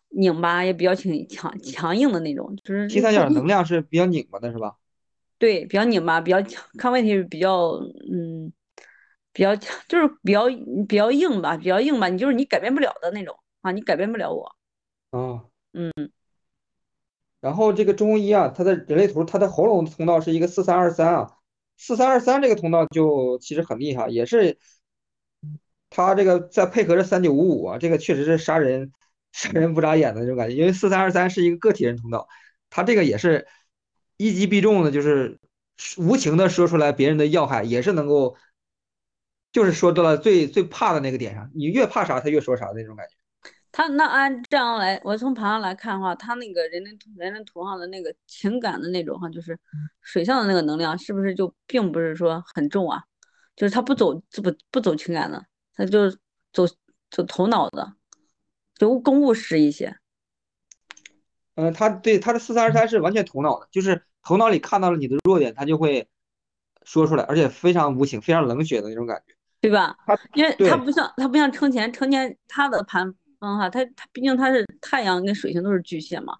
[0.09, 4.75] 拧巴，也比较挺强强硬的那种，就是 T 三角能量是比较拧巴的，是吧？
[5.39, 7.71] 对，比较拧巴，比较强，看问题比较
[8.11, 8.53] 嗯，
[9.33, 10.47] 比较强， 就是比较
[10.87, 13.35] 比较硬吧，比较硬吧，你就是你改变不了的那种。
[13.61, 14.55] 啊，你改变不了我。
[15.11, 15.91] 啊，嗯。
[17.39, 21.37] 然后这个中医啊，它的人类图，它的喉咙通道是一个四三二三啊，
[21.77, 24.57] 四三二三这个通道就其实很厉害，也是
[25.91, 28.91] 它这个再配合着三九五五啊，这个确实是杀人
[29.31, 32.27] 杀人不眨眼的那种感觉，因为四三二三是一个个体人通道，
[32.71, 33.47] 它这个也是
[34.17, 35.39] 一击必中的，就是
[35.97, 38.35] 无情的说出来别人的要害，也是能够
[39.51, 43.15] 就是说到了最最怕的那个点上，你越怕啥，他越说啥的那种感觉。
[43.73, 49.57] 他那按这样来，我从盘上来看的话，他那个人人人人图上的那个情感的那种哈，就是
[50.01, 53.01] 水象的那个能量，是不是就并不是说很重啊？
[53.55, 56.09] 就是他不走这不不走情感的，他就
[56.51, 56.65] 走
[57.09, 57.93] 走头脑的，
[58.75, 59.95] 就更务实一些。
[61.55, 66.09] 嗯，他对他的四三二三是完全头脑的，就是头脑里看到了你的弱点，他就会
[66.83, 69.95] 说出来，而且非常无情、非常冷血的那种感觉，对吧？
[70.33, 73.13] 因为他不像他不像成前，成前他的盘。
[73.43, 76.35] 嗯哈，他他毕竟他是太阳跟水星都是巨蟹嘛，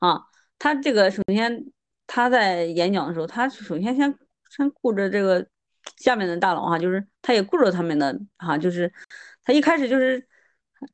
[0.00, 0.20] 啊，
[0.58, 1.64] 他这个首先
[2.06, 4.14] 他在演讲的时候，他首先先
[4.50, 5.46] 先顾着这个
[5.96, 8.92] 下面的大佬哈，就是他也顾着他们的哈，就是
[9.42, 10.22] 他一开始就是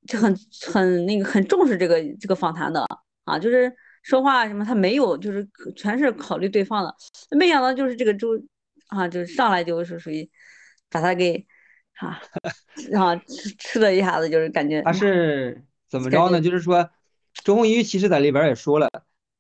[0.07, 0.33] 就很
[0.65, 2.87] 很那个很重视这个这个访谈的
[3.25, 6.95] 啊，就是说话什么他没有就是全是考虑对方的，
[7.37, 8.41] 没想到就是这个周
[8.87, 10.31] 啊，就是上来就是属于
[10.89, 11.45] 把他给。
[11.99, 12.21] 啊，
[12.91, 16.41] 然后吃吃了一下子，就是感觉他是怎么着呢？
[16.41, 16.89] 就是说，
[17.45, 18.89] 周鸿祎其实在里边也说了，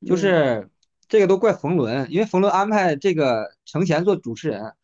[0.05, 0.69] 就是
[1.09, 4.75] 这个都怪冯仑，因为冯仑安排这个程前做主持人，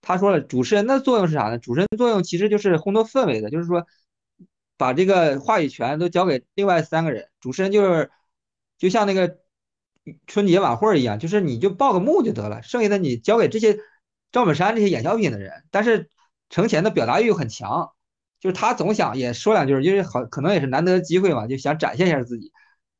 [0.00, 1.58] 他说了，主持人的作用是啥呢？
[1.58, 3.86] 主持人作用其实就是烘托氛围的，就是说
[4.76, 8.10] 把这个话语权都交给另外三个人，主持人就是
[8.76, 9.38] 就像那个
[10.26, 13.78] 春节晚会一样，就是你就报个幕就得了，剩下的你交给这些
[14.32, 15.64] 赵本山这些演小品的人。
[15.70, 16.10] 但是
[16.52, 17.90] 程前的表达欲很强，
[18.38, 22.52] 就是他总想也说两句，因为好可能也是难得的机会嘛，就想展现一下自己，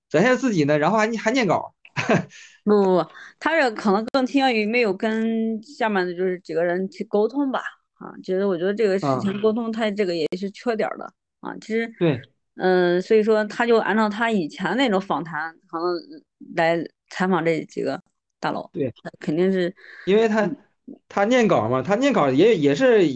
[0.09, 1.75] 展现自己呢，然后还还念稿。
[2.65, 3.07] 不不不，
[3.39, 7.61] 他这可能更倾向于没有跟下面的就是几个人去沟通吧。
[7.95, 11.05] 啊，其实我觉得这个事情沟通，他这个也是缺点的
[11.41, 11.55] 啊。
[11.61, 12.21] 其实对。
[12.57, 15.87] 嗯，所以说他就按照他以前那种访谈，可能
[16.55, 16.77] 来
[17.09, 17.99] 采访这几个
[18.39, 18.69] 大佬。
[18.75, 20.51] 对，肯定是因为他
[21.09, 23.07] 他念稿嘛，他念稿也也是，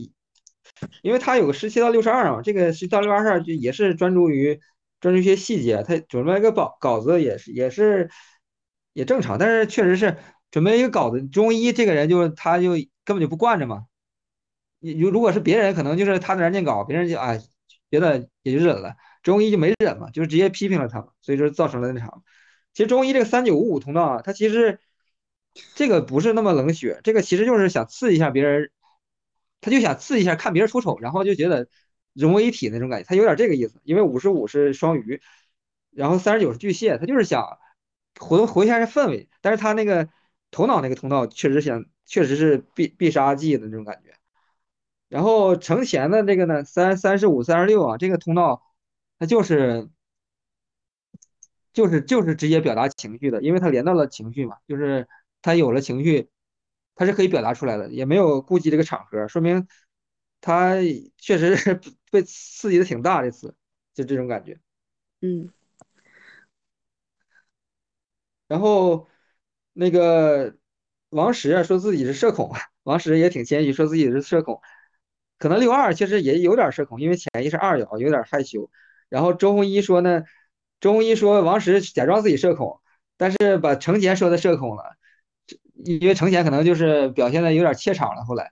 [1.02, 4.60] 因为他有个十七到六十二嘛，这个十七到六十二就也是专注于
[5.00, 8.10] 专注一些细节，他准备一个稿稿子也是也是
[8.92, 10.16] 也正常，但是确实是
[10.50, 11.22] 准备一个稿子。
[11.22, 12.72] 中医这个人就他就
[13.04, 13.86] 根本就不惯着嘛，
[14.78, 17.40] 你如如果是别人，可能就是他在那念稿，别人就哎
[17.88, 18.94] 别的也就忍了。
[19.22, 22.22] 中医就没忍嘛，就是直接批评了他，所以说造成了那场。
[22.72, 24.78] 其实中医这个三九五五通道啊，它其实
[25.74, 28.70] 这个不是那么冷血，这个其实就是想刺激一下别人，
[29.60, 31.68] 他就想刺一下看别人出丑，然后就觉得
[32.12, 33.80] 融为一体那种感觉，他有点这个意思。
[33.84, 35.20] 因为五十五是双鱼，
[35.90, 37.58] 然后三十九是巨蟹，他就是想
[38.18, 39.28] 活活一下这氛围。
[39.40, 40.08] 但是他那个
[40.50, 44.14] 头脑那个通道确实想，确实是必必杀技的那种感觉。
[45.08, 48.62] 然后成前的这个呢，三三十五三十六啊，这个通道。
[49.18, 49.88] 他就是，
[51.72, 55.08] 就是就是直接表达情绪的，因为他连到了情绪嘛，就是
[55.40, 56.28] 他有了情绪，
[56.96, 59.68] 他是可以表达出来的，也没有顾及这个场合，说明
[60.40, 60.74] 他
[61.18, 61.80] 确实是
[62.10, 63.54] 被刺激的挺大，这次
[63.94, 64.58] 就这种感觉。
[65.20, 65.48] 嗯。
[68.48, 69.08] 然后
[69.72, 70.56] 那个
[71.10, 72.52] 王石说自己是社恐，
[72.84, 74.60] 王石也挺谦虚，说自己是社恐，
[75.38, 78.70] 可能六二其实也有点社恐，因为潜意识二爻有点害羞。
[79.08, 80.24] 然后周鸿祎说呢，
[80.80, 82.80] 周鸿祎说王石假装自己社恐，
[83.16, 84.96] 但是把程前说的社恐了，
[85.84, 88.24] 因为程前可能就是表现的有点怯场了。
[88.24, 88.50] 后来，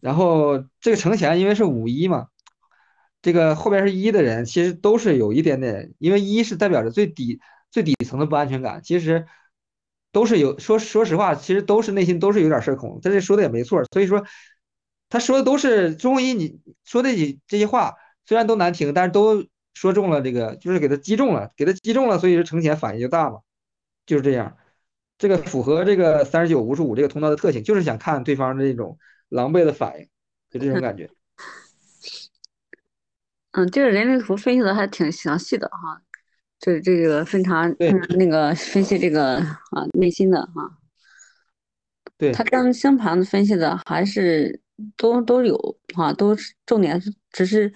[0.00, 2.28] 然后这个程前因为是五一嘛，
[3.22, 9.26] 这个后边是一的人，其实都是有一点点，因为一是代表着最底最底层的不安全感，其实
[10.12, 13.00] 都是有说说实话，其实都是内心都是有点社恐。
[13.02, 14.24] 他这说的也没错，所以说
[15.08, 17.94] 他说的都是中医你说的这这些话
[18.26, 19.44] 虽然都难听，但是都。
[19.74, 23.38] 说中了这个，就是给他击中了，给他击中了，所以说程前反应就大嘛，
[24.06, 24.56] 就是这样。
[25.18, 30.08] 这个符合这个三十九五十五这个通道的特性，就是想看对方的那种狼狈的反应，
[30.48, 31.10] 就这种感觉。
[33.52, 36.00] 嗯，这个人类图分析的还挺详细的哈，
[36.60, 37.66] 这这个分查
[38.16, 40.78] 那个分析这个啊内心的哈。
[42.16, 42.32] 对。
[42.32, 44.60] 他跟星盘分析的还是
[44.96, 47.74] 都都有哈，都是重点是只是。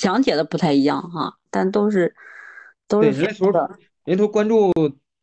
[0.00, 2.12] 讲解的不太一样哈，但都是
[2.88, 3.46] 都是人头
[4.04, 4.72] 人图关注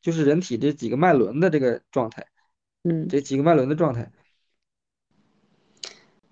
[0.01, 2.25] 就是人体这几个脉轮的这个状态，
[2.83, 4.11] 嗯，这几个脉轮的状态。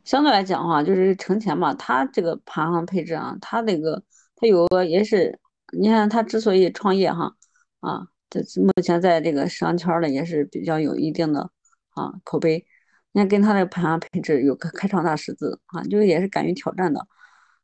[0.04, 4.04] 相对来讲哈，就是成前嘛，他这个盘上配置啊，他那个
[4.36, 5.40] 他有个也是，
[5.78, 7.36] 你看他之所以创业哈
[7.80, 11.52] 啊，这目前在这个商圈呢也是比较有一定的
[11.92, 12.66] 啊口碑。
[13.12, 17.08] 你看跟他这个盘上配置有个开创大十字啊，就是也是敢于挑战的。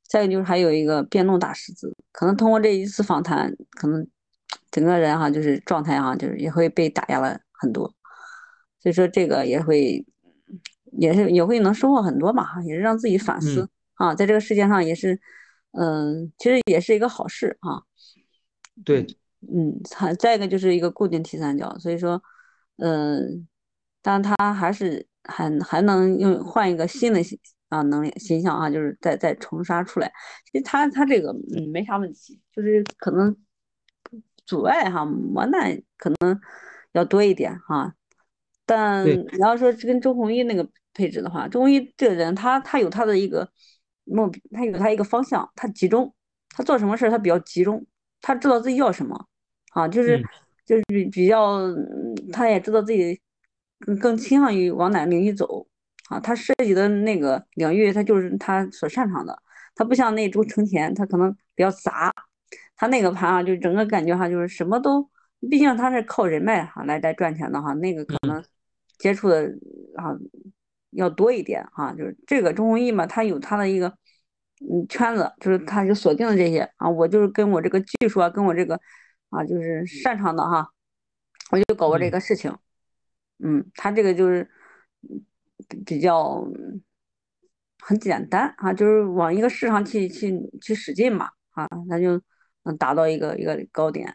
[0.03, 4.07] 再一个就是还有一个变动大十字，可能通过这一次访谈，可能
[4.71, 7.87] 整个人哈就是状态哈就是也会被打压了很多，
[8.79, 10.05] 所以说这个也会
[10.93, 15.19] 也是也会能收获很多嘛哈，也是让自己反思啊，在这个世界上也是
[15.71, 17.83] 嗯，其实也是一个好事啊。
[18.83, 19.05] 对，
[19.41, 22.21] 嗯，还再一个就是一个固定 T 三角，所以说
[22.77, 23.47] 嗯，
[24.01, 27.21] 但他还是还还能用换一个新的。
[27.69, 30.09] 啊，能力形象啊，就是再再重杀出来。
[30.45, 33.35] 其实他他这个嗯没啥问题，就是可能
[34.45, 36.39] 阻碍哈磨难可能
[36.93, 37.93] 要多一点哈。
[38.65, 43.49] 但你要说跟周鸿祎那个配置的话，周鸿祎这个人他他有他的一个
[44.03, 46.13] 目，他有他一个方向，他集中，
[46.49, 47.85] 他做什么事他比较集中，
[48.21, 49.27] 他知道自己要什么
[49.71, 50.21] 啊，就是
[50.65, 51.59] 就是比较
[52.31, 53.19] 他也知道自己
[53.79, 55.67] 更更倾向于往哪个领域走。
[56.07, 59.41] 啊，他涉及的那个领域，他就是他所擅长的。
[59.73, 62.13] 他不像那周成田，他可能比较杂。
[62.75, 65.09] 他那个盘啊，就整个感觉哈，就是什么都，
[65.49, 67.73] 毕竟他是靠人脉哈来来赚钱的哈。
[67.75, 68.43] 那个可能
[68.97, 69.45] 接触的
[69.95, 70.15] 啊
[70.91, 71.93] 要多一点哈。
[71.93, 73.87] 就是这个钟弘毅嘛，他有他的一个
[74.61, 76.89] 嗯圈子，就是他就锁定了这些啊。
[76.89, 78.79] 我就是跟我这个技术啊，跟我这个
[79.29, 80.69] 啊就是擅长的哈，
[81.51, 82.55] 我就搞过这个事情。
[83.39, 84.49] 嗯，他这个就是。
[85.85, 86.45] 比较
[87.79, 92.21] 很简单啊，就是往一个市场去去去使劲嘛啊，那就
[92.65, 94.13] 能达到一个一个高点。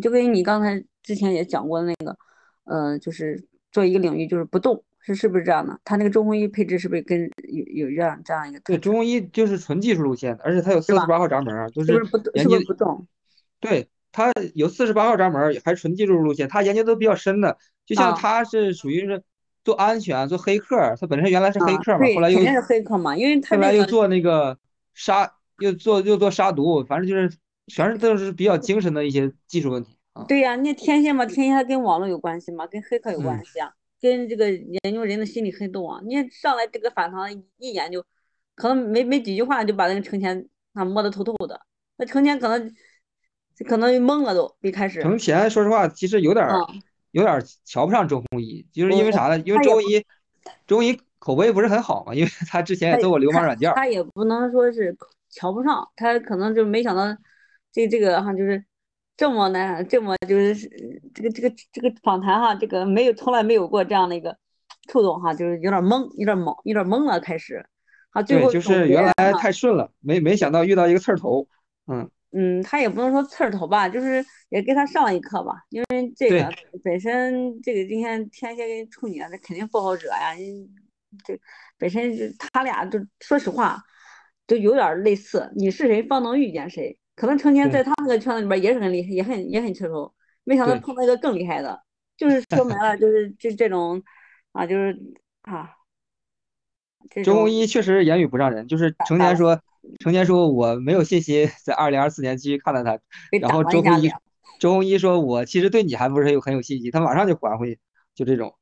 [0.00, 2.16] 就跟你刚才之前也讲过的那个
[2.64, 5.78] 呃，就是做一个领域就是不动，是是不是这样的？
[5.84, 10.80] 他那个周鸿祎配置是不是跟有有这样这样一个对，质，中医就是纯技术路线的，而且它有？
[10.80, 11.92] 四十八号闸门儿，就是
[12.34, 13.06] 研究，不是不动？
[13.60, 17.58] 对，它有四十八号闸门儿，还是纯技术路线，它研究都比较深的。
[17.84, 19.22] 就像啊他是属于是
[19.64, 24.56] 做安全、做黑客儿，他本身原来是黑啊，客儿嘛，后，来又肯定是黑客嘛，因为他那个后来又做那个
[24.94, 30.24] 杀，又做又做杀毒，反正就是全是都是比较精神的一些技术问题啊。
[30.28, 36.00] 对呀，那天线嘛，天线它跟网络有关系嘛，跟黑客有嗯，关系啊，跟这个研究人的心理黑洞啊。
[36.04, 38.04] 你上来这个反常一研究，
[38.54, 41.60] 可能没没几句话就把那个成天啊摸得透透的，
[41.96, 42.74] 那成前可能
[43.66, 46.66] 可能懵了都，一开始程前说实话其实有点儿啊，
[47.12, 49.38] 有点儿瞧不上周鸿祎，就是因为啥呢？
[49.46, 50.04] 因为周鸿祎
[50.66, 53.74] 周鸿祎口碑不是很好嘛，因为他之前也做过流氓软件儿。
[53.76, 54.96] 他也不能说是
[55.30, 57.04] 瞧不上，他可能就没想到
[57.72, 58.64] 这这个哈就是
[59.16, 60.54] 这么难，这么就是
[61.14, 64.36] 这个这个这个访谈哈，这个没有从来没有过这样的一个
[64.88, 67.64] 触动哈，就是有点懵，有点懵，有点懵了开始，
[68.10, 69.12] 啊，最对，后就是原来。
[69.38, 71.48] 太顺了，没没想到遇到一个刺儿头。
[71.86, 75.64] 嗯，嗯，他也不能说刺儿头吧，就是也给他上了一课吧。
[75.70, 76.48] 因为这个
[76.84, 80.32] 本身这个今天天蝎跟处女啊，这肯定不好惹呀。
[80.34, 80.68] 你
[81.24, 81.38] 这
[81.78, 82.12] 本身
[82.52, 83.82] 他俩就说实话，
[84.46, 85.50] 都有点类似。
[85.56, 86.98] 你是谁，方能遇见谁？
[87.22, 90.12] 可能成天在他那个圈子里边也是很厉害，也很也很吃头。
[90.42, 91.80] 没想到，碰到一个更厉害的，
[92.16, 94.02] 就是 说白了，就是这这种
[94.50, 94.98] 啊，就是
[95.42, 95.70] 啊
[97.22, 99.60] 周鸿祎确实言语不让人，就是成天说
[100.00, 102.98] 成天说我没有信心在二零二四年继续看到他，
[103.40, 104.12] 然后周鸿祎。
[104.58, 107.78] 周鸿祎说我其实对你还不是很有很有信心，他马上就还回，
[108.16, 108.52] 就这种。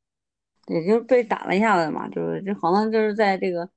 [0.67, 3.71] 对，就是被打了一下子嘛，就是就好像就是在这个，嗯，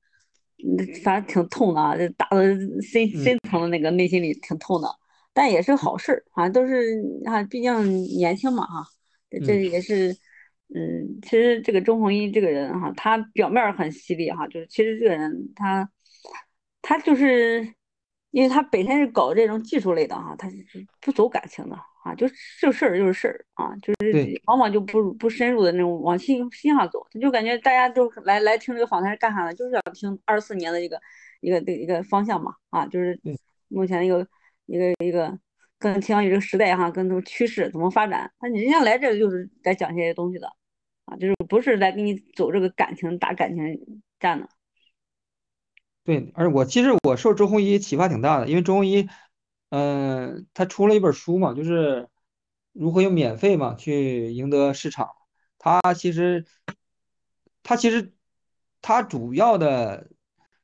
[1.02, 2.42] 反正挺痛的啊，就打的
[2.80, 3.22] 深嗯。
[3.22, 4.88] 深层的那个内心里挺痛的，
[5.32, 8.86] 但也是好事儿，反正都是啊，毕竟年轻嘛哈，
[9.44, 10.16] 这也是，
[10.74, 15.90] 嗯，其实这个周鸿祎这个人哈，他表面很犀利哈，就是其实这个人他
[16.82, 17.74] 他就是
[18.30, 20.56] 因为他本身是搞这种技术类的哈，他是
[21.00, 31.00] 不走感情的啊，就是这事儿就是事儿啊，就是往往就不不深入的那种往心心上走，他就感觉大家都来来听这个访谈是干啥的，就是要听二四年的一个
[31.40, 33.18] 一个一个方向嘛啊，就是
[33.68, 34.26] 目前一个
[34.66, 35.38] 一个一个
[35.78, 40.46] 更倾向于这个时代哈，跟这种趋势怎么发展，那你人家来这就是来讲这些东西的
[41.06, 44.46] 啊，就是不是来给你走这个感情打感情战的，
[46.04, 49.08] 对，而我其实我受周鸿祎启发挺大的，因为周鸿祎，
[49.76, 52.08] 嗯、他出了一本书嘛，就是
[52.72, 55.08] 如何用免费嘛去赢得市场。
[55.58, 56.46] 他其实
[57.64, 58.14] 他其实
[58.80, 60.10] 他主要的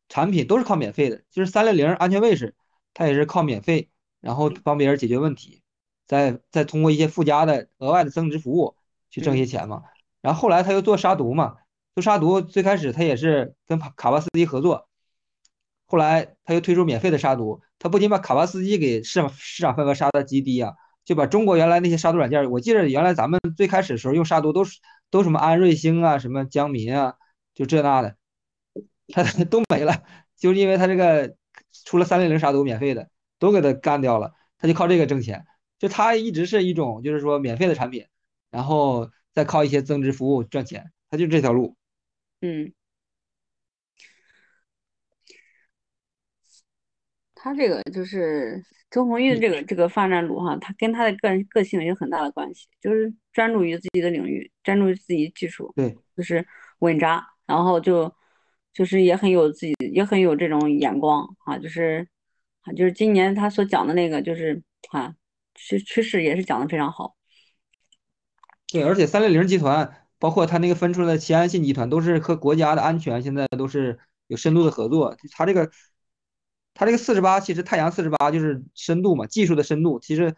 [0.09, 2.55] 产品都是靠免费的，就是三六零安全卫士，
[2.95, 5.61] 它也是靠免费，然后帮别人解决问题，
[6.07, 8.77] 再再通过一些附加的额外的增值服务
[9.11, 9.83] 去挣些钱嘛。
[10.21, 11.57] 然后后来他又做杀毒嘛，
[11.97, 14.90] 做杀毒最开始他也是跟卡巴斯基合作。
[15.91, 20.73] 后来他又推出免费的杀毒，他不仅把卡巴斯基给市场市场份额杀的极低啊，
[21.05, 24.79] 就把中国原来那些杀毒软件，我记得原来咱们最开始的时候用杀毒都是
[25.11, 27.17] 都什么安瑞星啊，什么江民啊，
[27.57, 28.15] 就这那的，
[29.09, 30.05] 他 都没了，
[30.39, 31.35] 就是因为他这个
[31.85, 35.45] 出了三六零杀毒免费的，都给他干掉了，他就靠这个挣钱，
[35.81, 38.07] 就他一直是一种就是说免费的产品，
[38.53, 41.75] 然后再靠一些增值服务赚钱，他就这条路。
[42.43, 42.73] 嗯。
[47.43, 56.47] 他这个就是周鸿祎的这个这个发展路哈，他跟他的个人个性有很大的关系，就是专注于自己的领域，专注于自己技术，对就是
[56.81, 58.13] 稳扎，然后就
[58.75, 62.07] 就是也很有自己，也很有这种眼光啊，就是
[62.61, 65.15] 啊，就是今年他所讲的那个，就是啊
[65.55, 67.17] 趋趋势也是讲的非常好，
[68.71, 75.17] 对，而且三六零集团，包括他那个分出来的齐安信集团，都是和国家的安全现在都是有深度的合作。
[75.33, 75.71] 他这个，
[76.75, 80.35] 它这个四十八，其实太阳四十八就是深度嘛，技术的深度，其实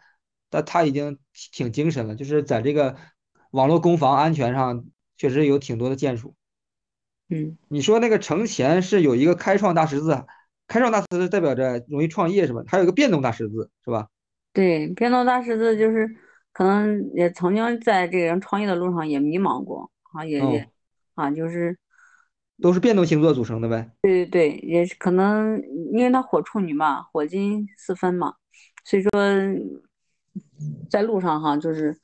[0.49, 1.17] 它它已经
[1.51, 2.95] 挺精神了，就是在这个
[3.51, 4.85] 网络攻防安全上，
[5.17, 6.35] 确实有挺多的建树。
[7.29, 7.57] 嗯。
[7.69, 10.25] 你说那个程前是有一个开创大十字，
[10.67, 12.63] 开创大十字代表着容易创业是吧？
[12.67, 14.09] 还有一个变动大十字是吧？
[14.51, 16.07] 对，变动大十字就是
[16.51, 20.65] 可能也曾经在这个创业的路上也迷茫过啊，也也哦，
[21.15, 21.75] 啊，就是
[22.63, 23.91] 都是变动星座组成的呗。
[24.01, 25.61] 对对对，也是可能
[25.91, 28.35] 因为他火处女嘛，火金四分嘛，
[28.85, 29.11] 所以说
[30.89, 31.99] 在路上哈，就是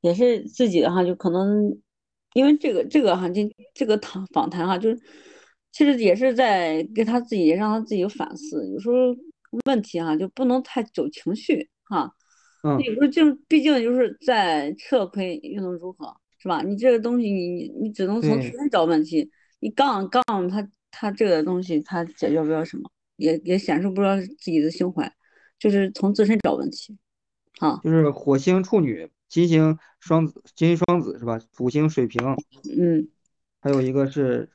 [0.00, 1.78] 也是自己的哈，就可能
[2.32, 4.98] 因为这个这个哈，这这个谈访谈哈，就是
[5.70, 8.94] 其实也是在给他自己让他自己有反思，有时候
[9.66, 12.10] 问题哈就不能太走情绪哈。
[12.62, 12.80] 嗯。
[12.80, 16.62] 有时候就毕竟就是在撤亏又能如何，是吧？
[16.62, 19.30] 你这个东西你你你只能从自对，身找问题，
[19.60, 25.10] 你杠杠他他这个东西他解决不了什么，也也显示不了自己的胸怀，
[25.58, 26.98] 就是从自身找问题
[27.58, 31.38] 啊，就是火星处女、金星双子、金星双子是吧？
[31.52, 32.20] 土星水瓶，
[32.76, 33.08] 嗯，
[33.60, 34.50] 还有一个是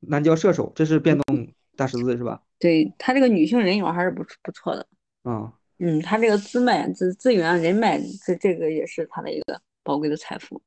[0.00, 2.42] 南交射手，这是变动大十字是吧？
[2.58, 4.86] 对他这个女性人缘还是不不错的，
[5.22, 10.60] 啊、嗯，他这个资脉资资源人脉，这这个也是他的一个宝贵的财富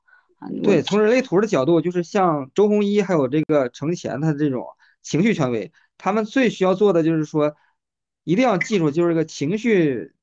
[0.63, 4.67] 对，从人类图的角度，就是像周鸿祎还有这个程前他这种
[5.01, 7.55] 情绪权威，他们最需要做的就是说，
[8.23, 10.13] 一定要记住，就是这个情绪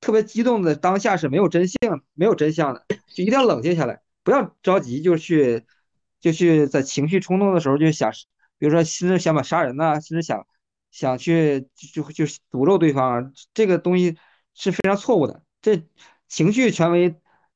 [0.00, 1.78] 特别激动的当下是没有真性、
[2.14, 2.84] 没有真相的，
[3.14, 5.64] 就一定要冷静下来，不要着急就去
[6.20, 8.12] 就去在情绪冲动的时候就想，
[8.58, 10.46] 比如说甚至想把杀人呐、甚至想
[10.90, 14.16] 想去就就就诅咒对方啊，这个东西
[14.54, 15.42] 是非常错误的。
[15.62, 15.82] 这
[16.28, 17.14] 情绪权威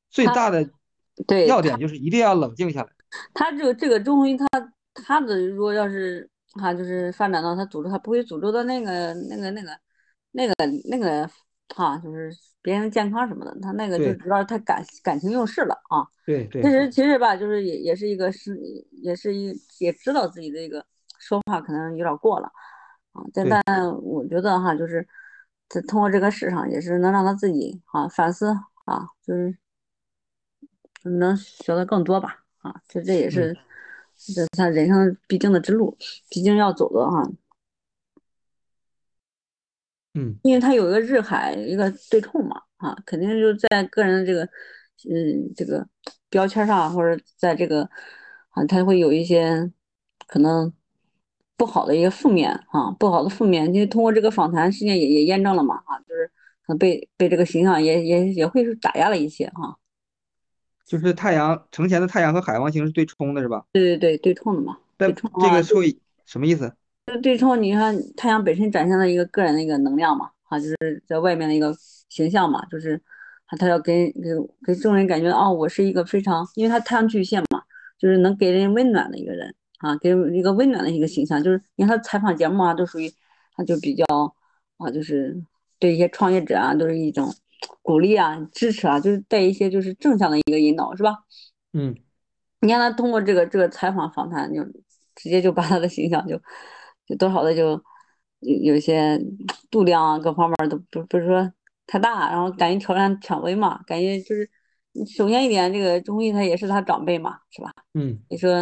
[0.09, 0.71] 最大的
[1.27, 2.89] 对要点就是一定要冷静下来。
[3.33, 4.47] 他这个这个中医他
[4.93, 9.77] 他的如果要是哈就是发展到他诅咒他不会诅咒到那个那个那个
[10.31, 10.53] 那个
[10.89, 11.29] 那个
[11.75, 16.05] 哈、就是别人健康什么的，他那个就对知道他感感情用事了啊。
[16.25, 18.57] 对对其实其实吧，就是也也是一个是
[19.01, 20.85] 也是一也知道自己的一个
[21.19, 22.51] 说话可能有点过了
[23.13, 25.07] 啊，但，但我觉得哈，就是
[25.69, 28.47] 这通过这个事上也是能让他自己啊反思
[28.85, 29.57] 啊，就是
[31.09, 33.31] 能学的更多吧啊，这这也嗯。
[33.31, 33.57] 是
[34.35, 35.97] 这他人生必经的之路，
[36.29, 37.27] 必经要走的哈，
[40.13, 44.43] 嗯，因为他有一个日海一个对冲嘛啊，肯定就在个人的这个
[45.09, 45.87] 嗯这个
[46.29, 47.81] 标签上或者在这个
[48.51, 49.71] 啊，他会有一些
[50.27, 50.71] 可能
[51.57, 56.27] 不好的一个负面啊，不好的负面，因为通过这个访谈事件也也验证了嘛啊，就是
[56.67, 59.75] 可能被被这个形象也也也会是打压了一些哈、
[60.91, 63.63] 就是太阳呈前的太阳和海王星是对冲的，是吧？
[63.71, 66.69] 对对对，对冲的嘛，对但冲啊，这个会什么意思？
[67.05, 71.73] 就对冲，你看太阳本身展现了一个个人的一个能量嘛，啊，就是在外面的一个
[72.09, 73.01] 形象嘛，就是
[73.47, 74.19] 他他要给给
[74.65, 77.63] 给众人感觉哦，我是一个非常，因为他太阳巨蟹嘛，
[77.97, 83.09] 就是能给人温暖的一个人啊，给人一个温暖的一个形象，就是你看他采访节目啊，都属于
[83.55, 84.05] 他就比较
[84.75, 85.41] 啊，就是
[85.79, 87.33] 对一些创业者啊，都是一种
[87.81, 91.25] 鼓励啊、支持啊，就是带一些就是正向的一个引导，是吧？
[91.73, 91.95] 嗯，
[92.59, 94.63] 你看他通过这个这个采访访谈，就
[95.15, 96.39] 直接就把他的形象就
[97.07, 97.81] 就多少的就
[98.39, 99.19] 有些
[99.69, 101.51] 度量啊，各方面都不不是说
[101.87, 104.49] 太大，然后敢于挑战权威嘛，感觉就是
[105.15, 107.71] 首先一点，这个钟毅他也是他长辈嘛，是吧？
[107.93, 108.53] 嗯，你说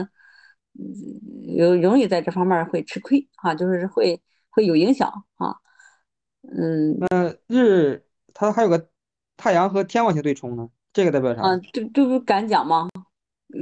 [0.74, 5.56] 嗯有容易在这方面会吃亏啊，就是会会有影响啊，
[6.43, 8.06] 嗯那日
[8.40, 8.88] 它还有个
[9.36, 11.58] 太阳和天王星对冲呢，这个代表啊，啥？
[11.74, 12.88] 就就不敢讲吗。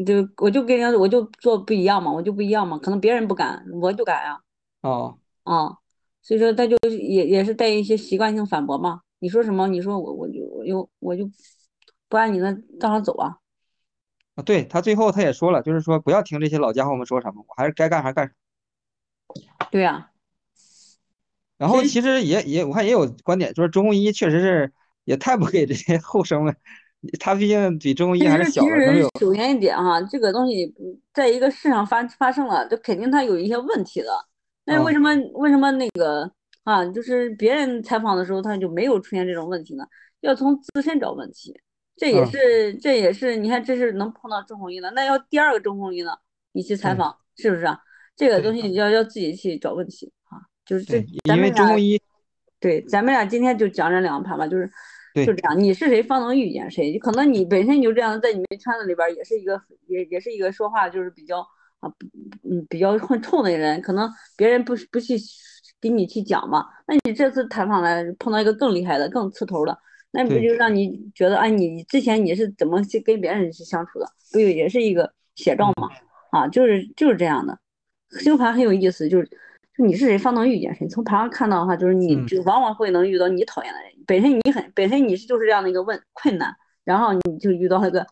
[0.06, 4.40] 就我就跟人家我就做不一样嘛，我就不一样嘛，可能别人不敢，我就敢啊。
[4.82, 5.80] 哦，啊，
[6.22, 9.02] 所以说他就也也是带一些习惯性反驳嘛。
[9.18, 9.68] 你说什么？
[9.68, 11.28] 你说我我就我就我就
[12.08, 13.38] 不按你的道上走啊。
[14.36, 18.34] 啊，对，他最后他也说了，就是说不要听这些老家伙们说什么，我还是该干啥干啥。
[19.72, 20.12] 对呀、
[21.58, 24.72] 然后其实也也我看也有观点，就是周鸿祎确实是
[25.06, 26.54] 也太不给这些后生了，
[27.20, 34.10] 他毕竟比周鸿祎还是小了，能实有首先一点哈，这个东西嗯在一个市场发发生了，这肯定它有一些问题的。
[34.66, 36.30] 那为啊什么为什么那个
[36.64, 39.86] 啊，就是别人采访的时候他就没有出现这种问题呢？
[40.22, 41.58] 要从自身找问题，
[41.96, 46.12] 这也啊，是这也是你看这是能碰到周鸿祎的，那要第二个周鸿祎呢，
[46.52, 47.80] 你去采对访是不是啊？
[48.16, 50.17] 这个东对西要要自己去找问题啊，
[50.68, 52.02] 就是这，因为咱们俩周鸿祎
[52.60, 54.70] 对，咱们俩今天就讲这两盘吧，就是
[55.26, 57.00] 就这样，你是谁，方能遇见谁。
[57.00, 61.40] 可能你本身你就这样，在你们圈子里边儿也是一个，也也是一个说话就是比较
[61.80, 61.90] 啊，
[62.44, 65.16] 嗯，比较很冲的人，可能别人不不去
[65.80, 66.66] 给你去讲嘛。
[66.88, 69.78] 那你这次采访来碰到一个更厉害的、更刺头的，
[70.12, 74.08] 那不就让你觉得，哎，你之前你是怎么去跟别人去相处的？
[74.34, 75.90] 不也也是一个写照嘛？
[76.32, 77.58] 啊，就是就是这样的。
[78.20, 79.30] 星盘很有意思，就是
[79.78, 80.88] 就你是谁，方能遇见谁。
[80.88, 82.26] 从牌上看到的话，就是你嗯。
[82.28, 83.92] 就往往会能遇到你讨厌的人。
[84.08, 88.06] 本身你很本身你是就是这样的一个问困难，然后你就遇到了个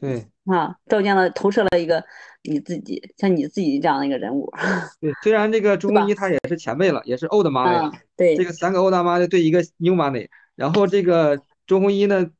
[0.00, 0.26] 对。
[0.44, 2.04] 啊，照见了投射了一个
[2.42, 4.52] 你自己，像你自己这样的一个人物，
[5.00, 8.36] 对，虽然这个周是吧鸿祎他也是前辈了，也是 old money 对。
[8.36, 12.30] 这个三个 old money 对一个 new money，然后这个周鸿祎呢，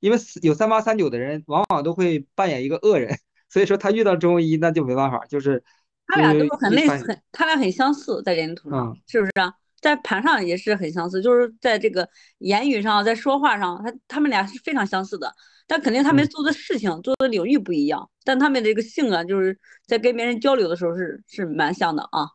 [0.00, 3.16] 因为有三八三九的人往往都会扮演一个恶人，
[3.48, 5.64] 所以说他遇到周鸿祎那就没办法，就是就
[6.10, 9.54] 他俩都是很类似，很他俩很相似，在人图上，嗯是不是啊？
[9.80, 12.08] 在盘上也是很相似，就是在这个
[12.38, 15.32] 言语上，在说话上，他他们俩是非常相似的。
[15.66, 19.56] 但肯定他们嗯做的事情、做的领域不一样，但他们这个性格就是
[19.86, 22.26] 在跟别人交流的时候是是蛮像的啊，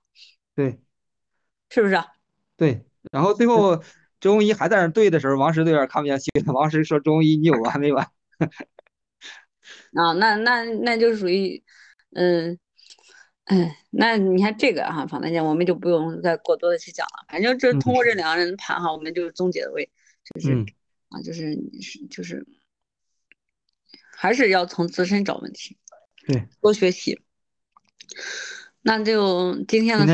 [0.56, 0.80] 对
[1.70, 2.08] 是不是啊？
[2.56, 2.86] 对。
[3.12, 3.84] 然后最后
[4.20, 6.54] 周鸿祎还在那儿对的时候，王石都有点看不下去了。
[6.54, 8.08] 王石说：“周鸿祎，你有完没完
[9.94, 11.64] 啊，那那那就是属于，
[12.16, 12.58] 嗯，
[13.46, 17.26] 哎，那你看这个哈、反正我们就不用再过多的去讲了。
[17.28, 19.92] 反正就通嗯过这两个人盘哈，我们就总结为
[20.24, 20.66] 就是嗯
[21.10, 22.46] 啊，就是是就是
[24.16, 25.78] 还是要从自身找问题，
[26.26, 27.22] 对，多学习。
[28.82, 30.06] 那就今天的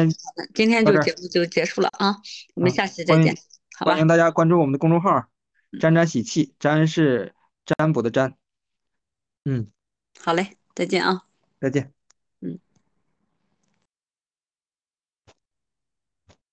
[0.53, 2.17] 今天就节目就结束了啊，
[2.55, 3.35] 我们啊，下期再见，
[3.77, 3.93] 好吧？
[3.93, 5.29] 欢迎大家关注我们的公众号
[5.79, 7.33] “沾沾喜气”，沾是
[7.65, 8.35] 占卜的沾。
[9.45, 9.67] 嗯，
[10.19, 11.23] 好嘞，再见啊。
[11.61, 12.00] 再见。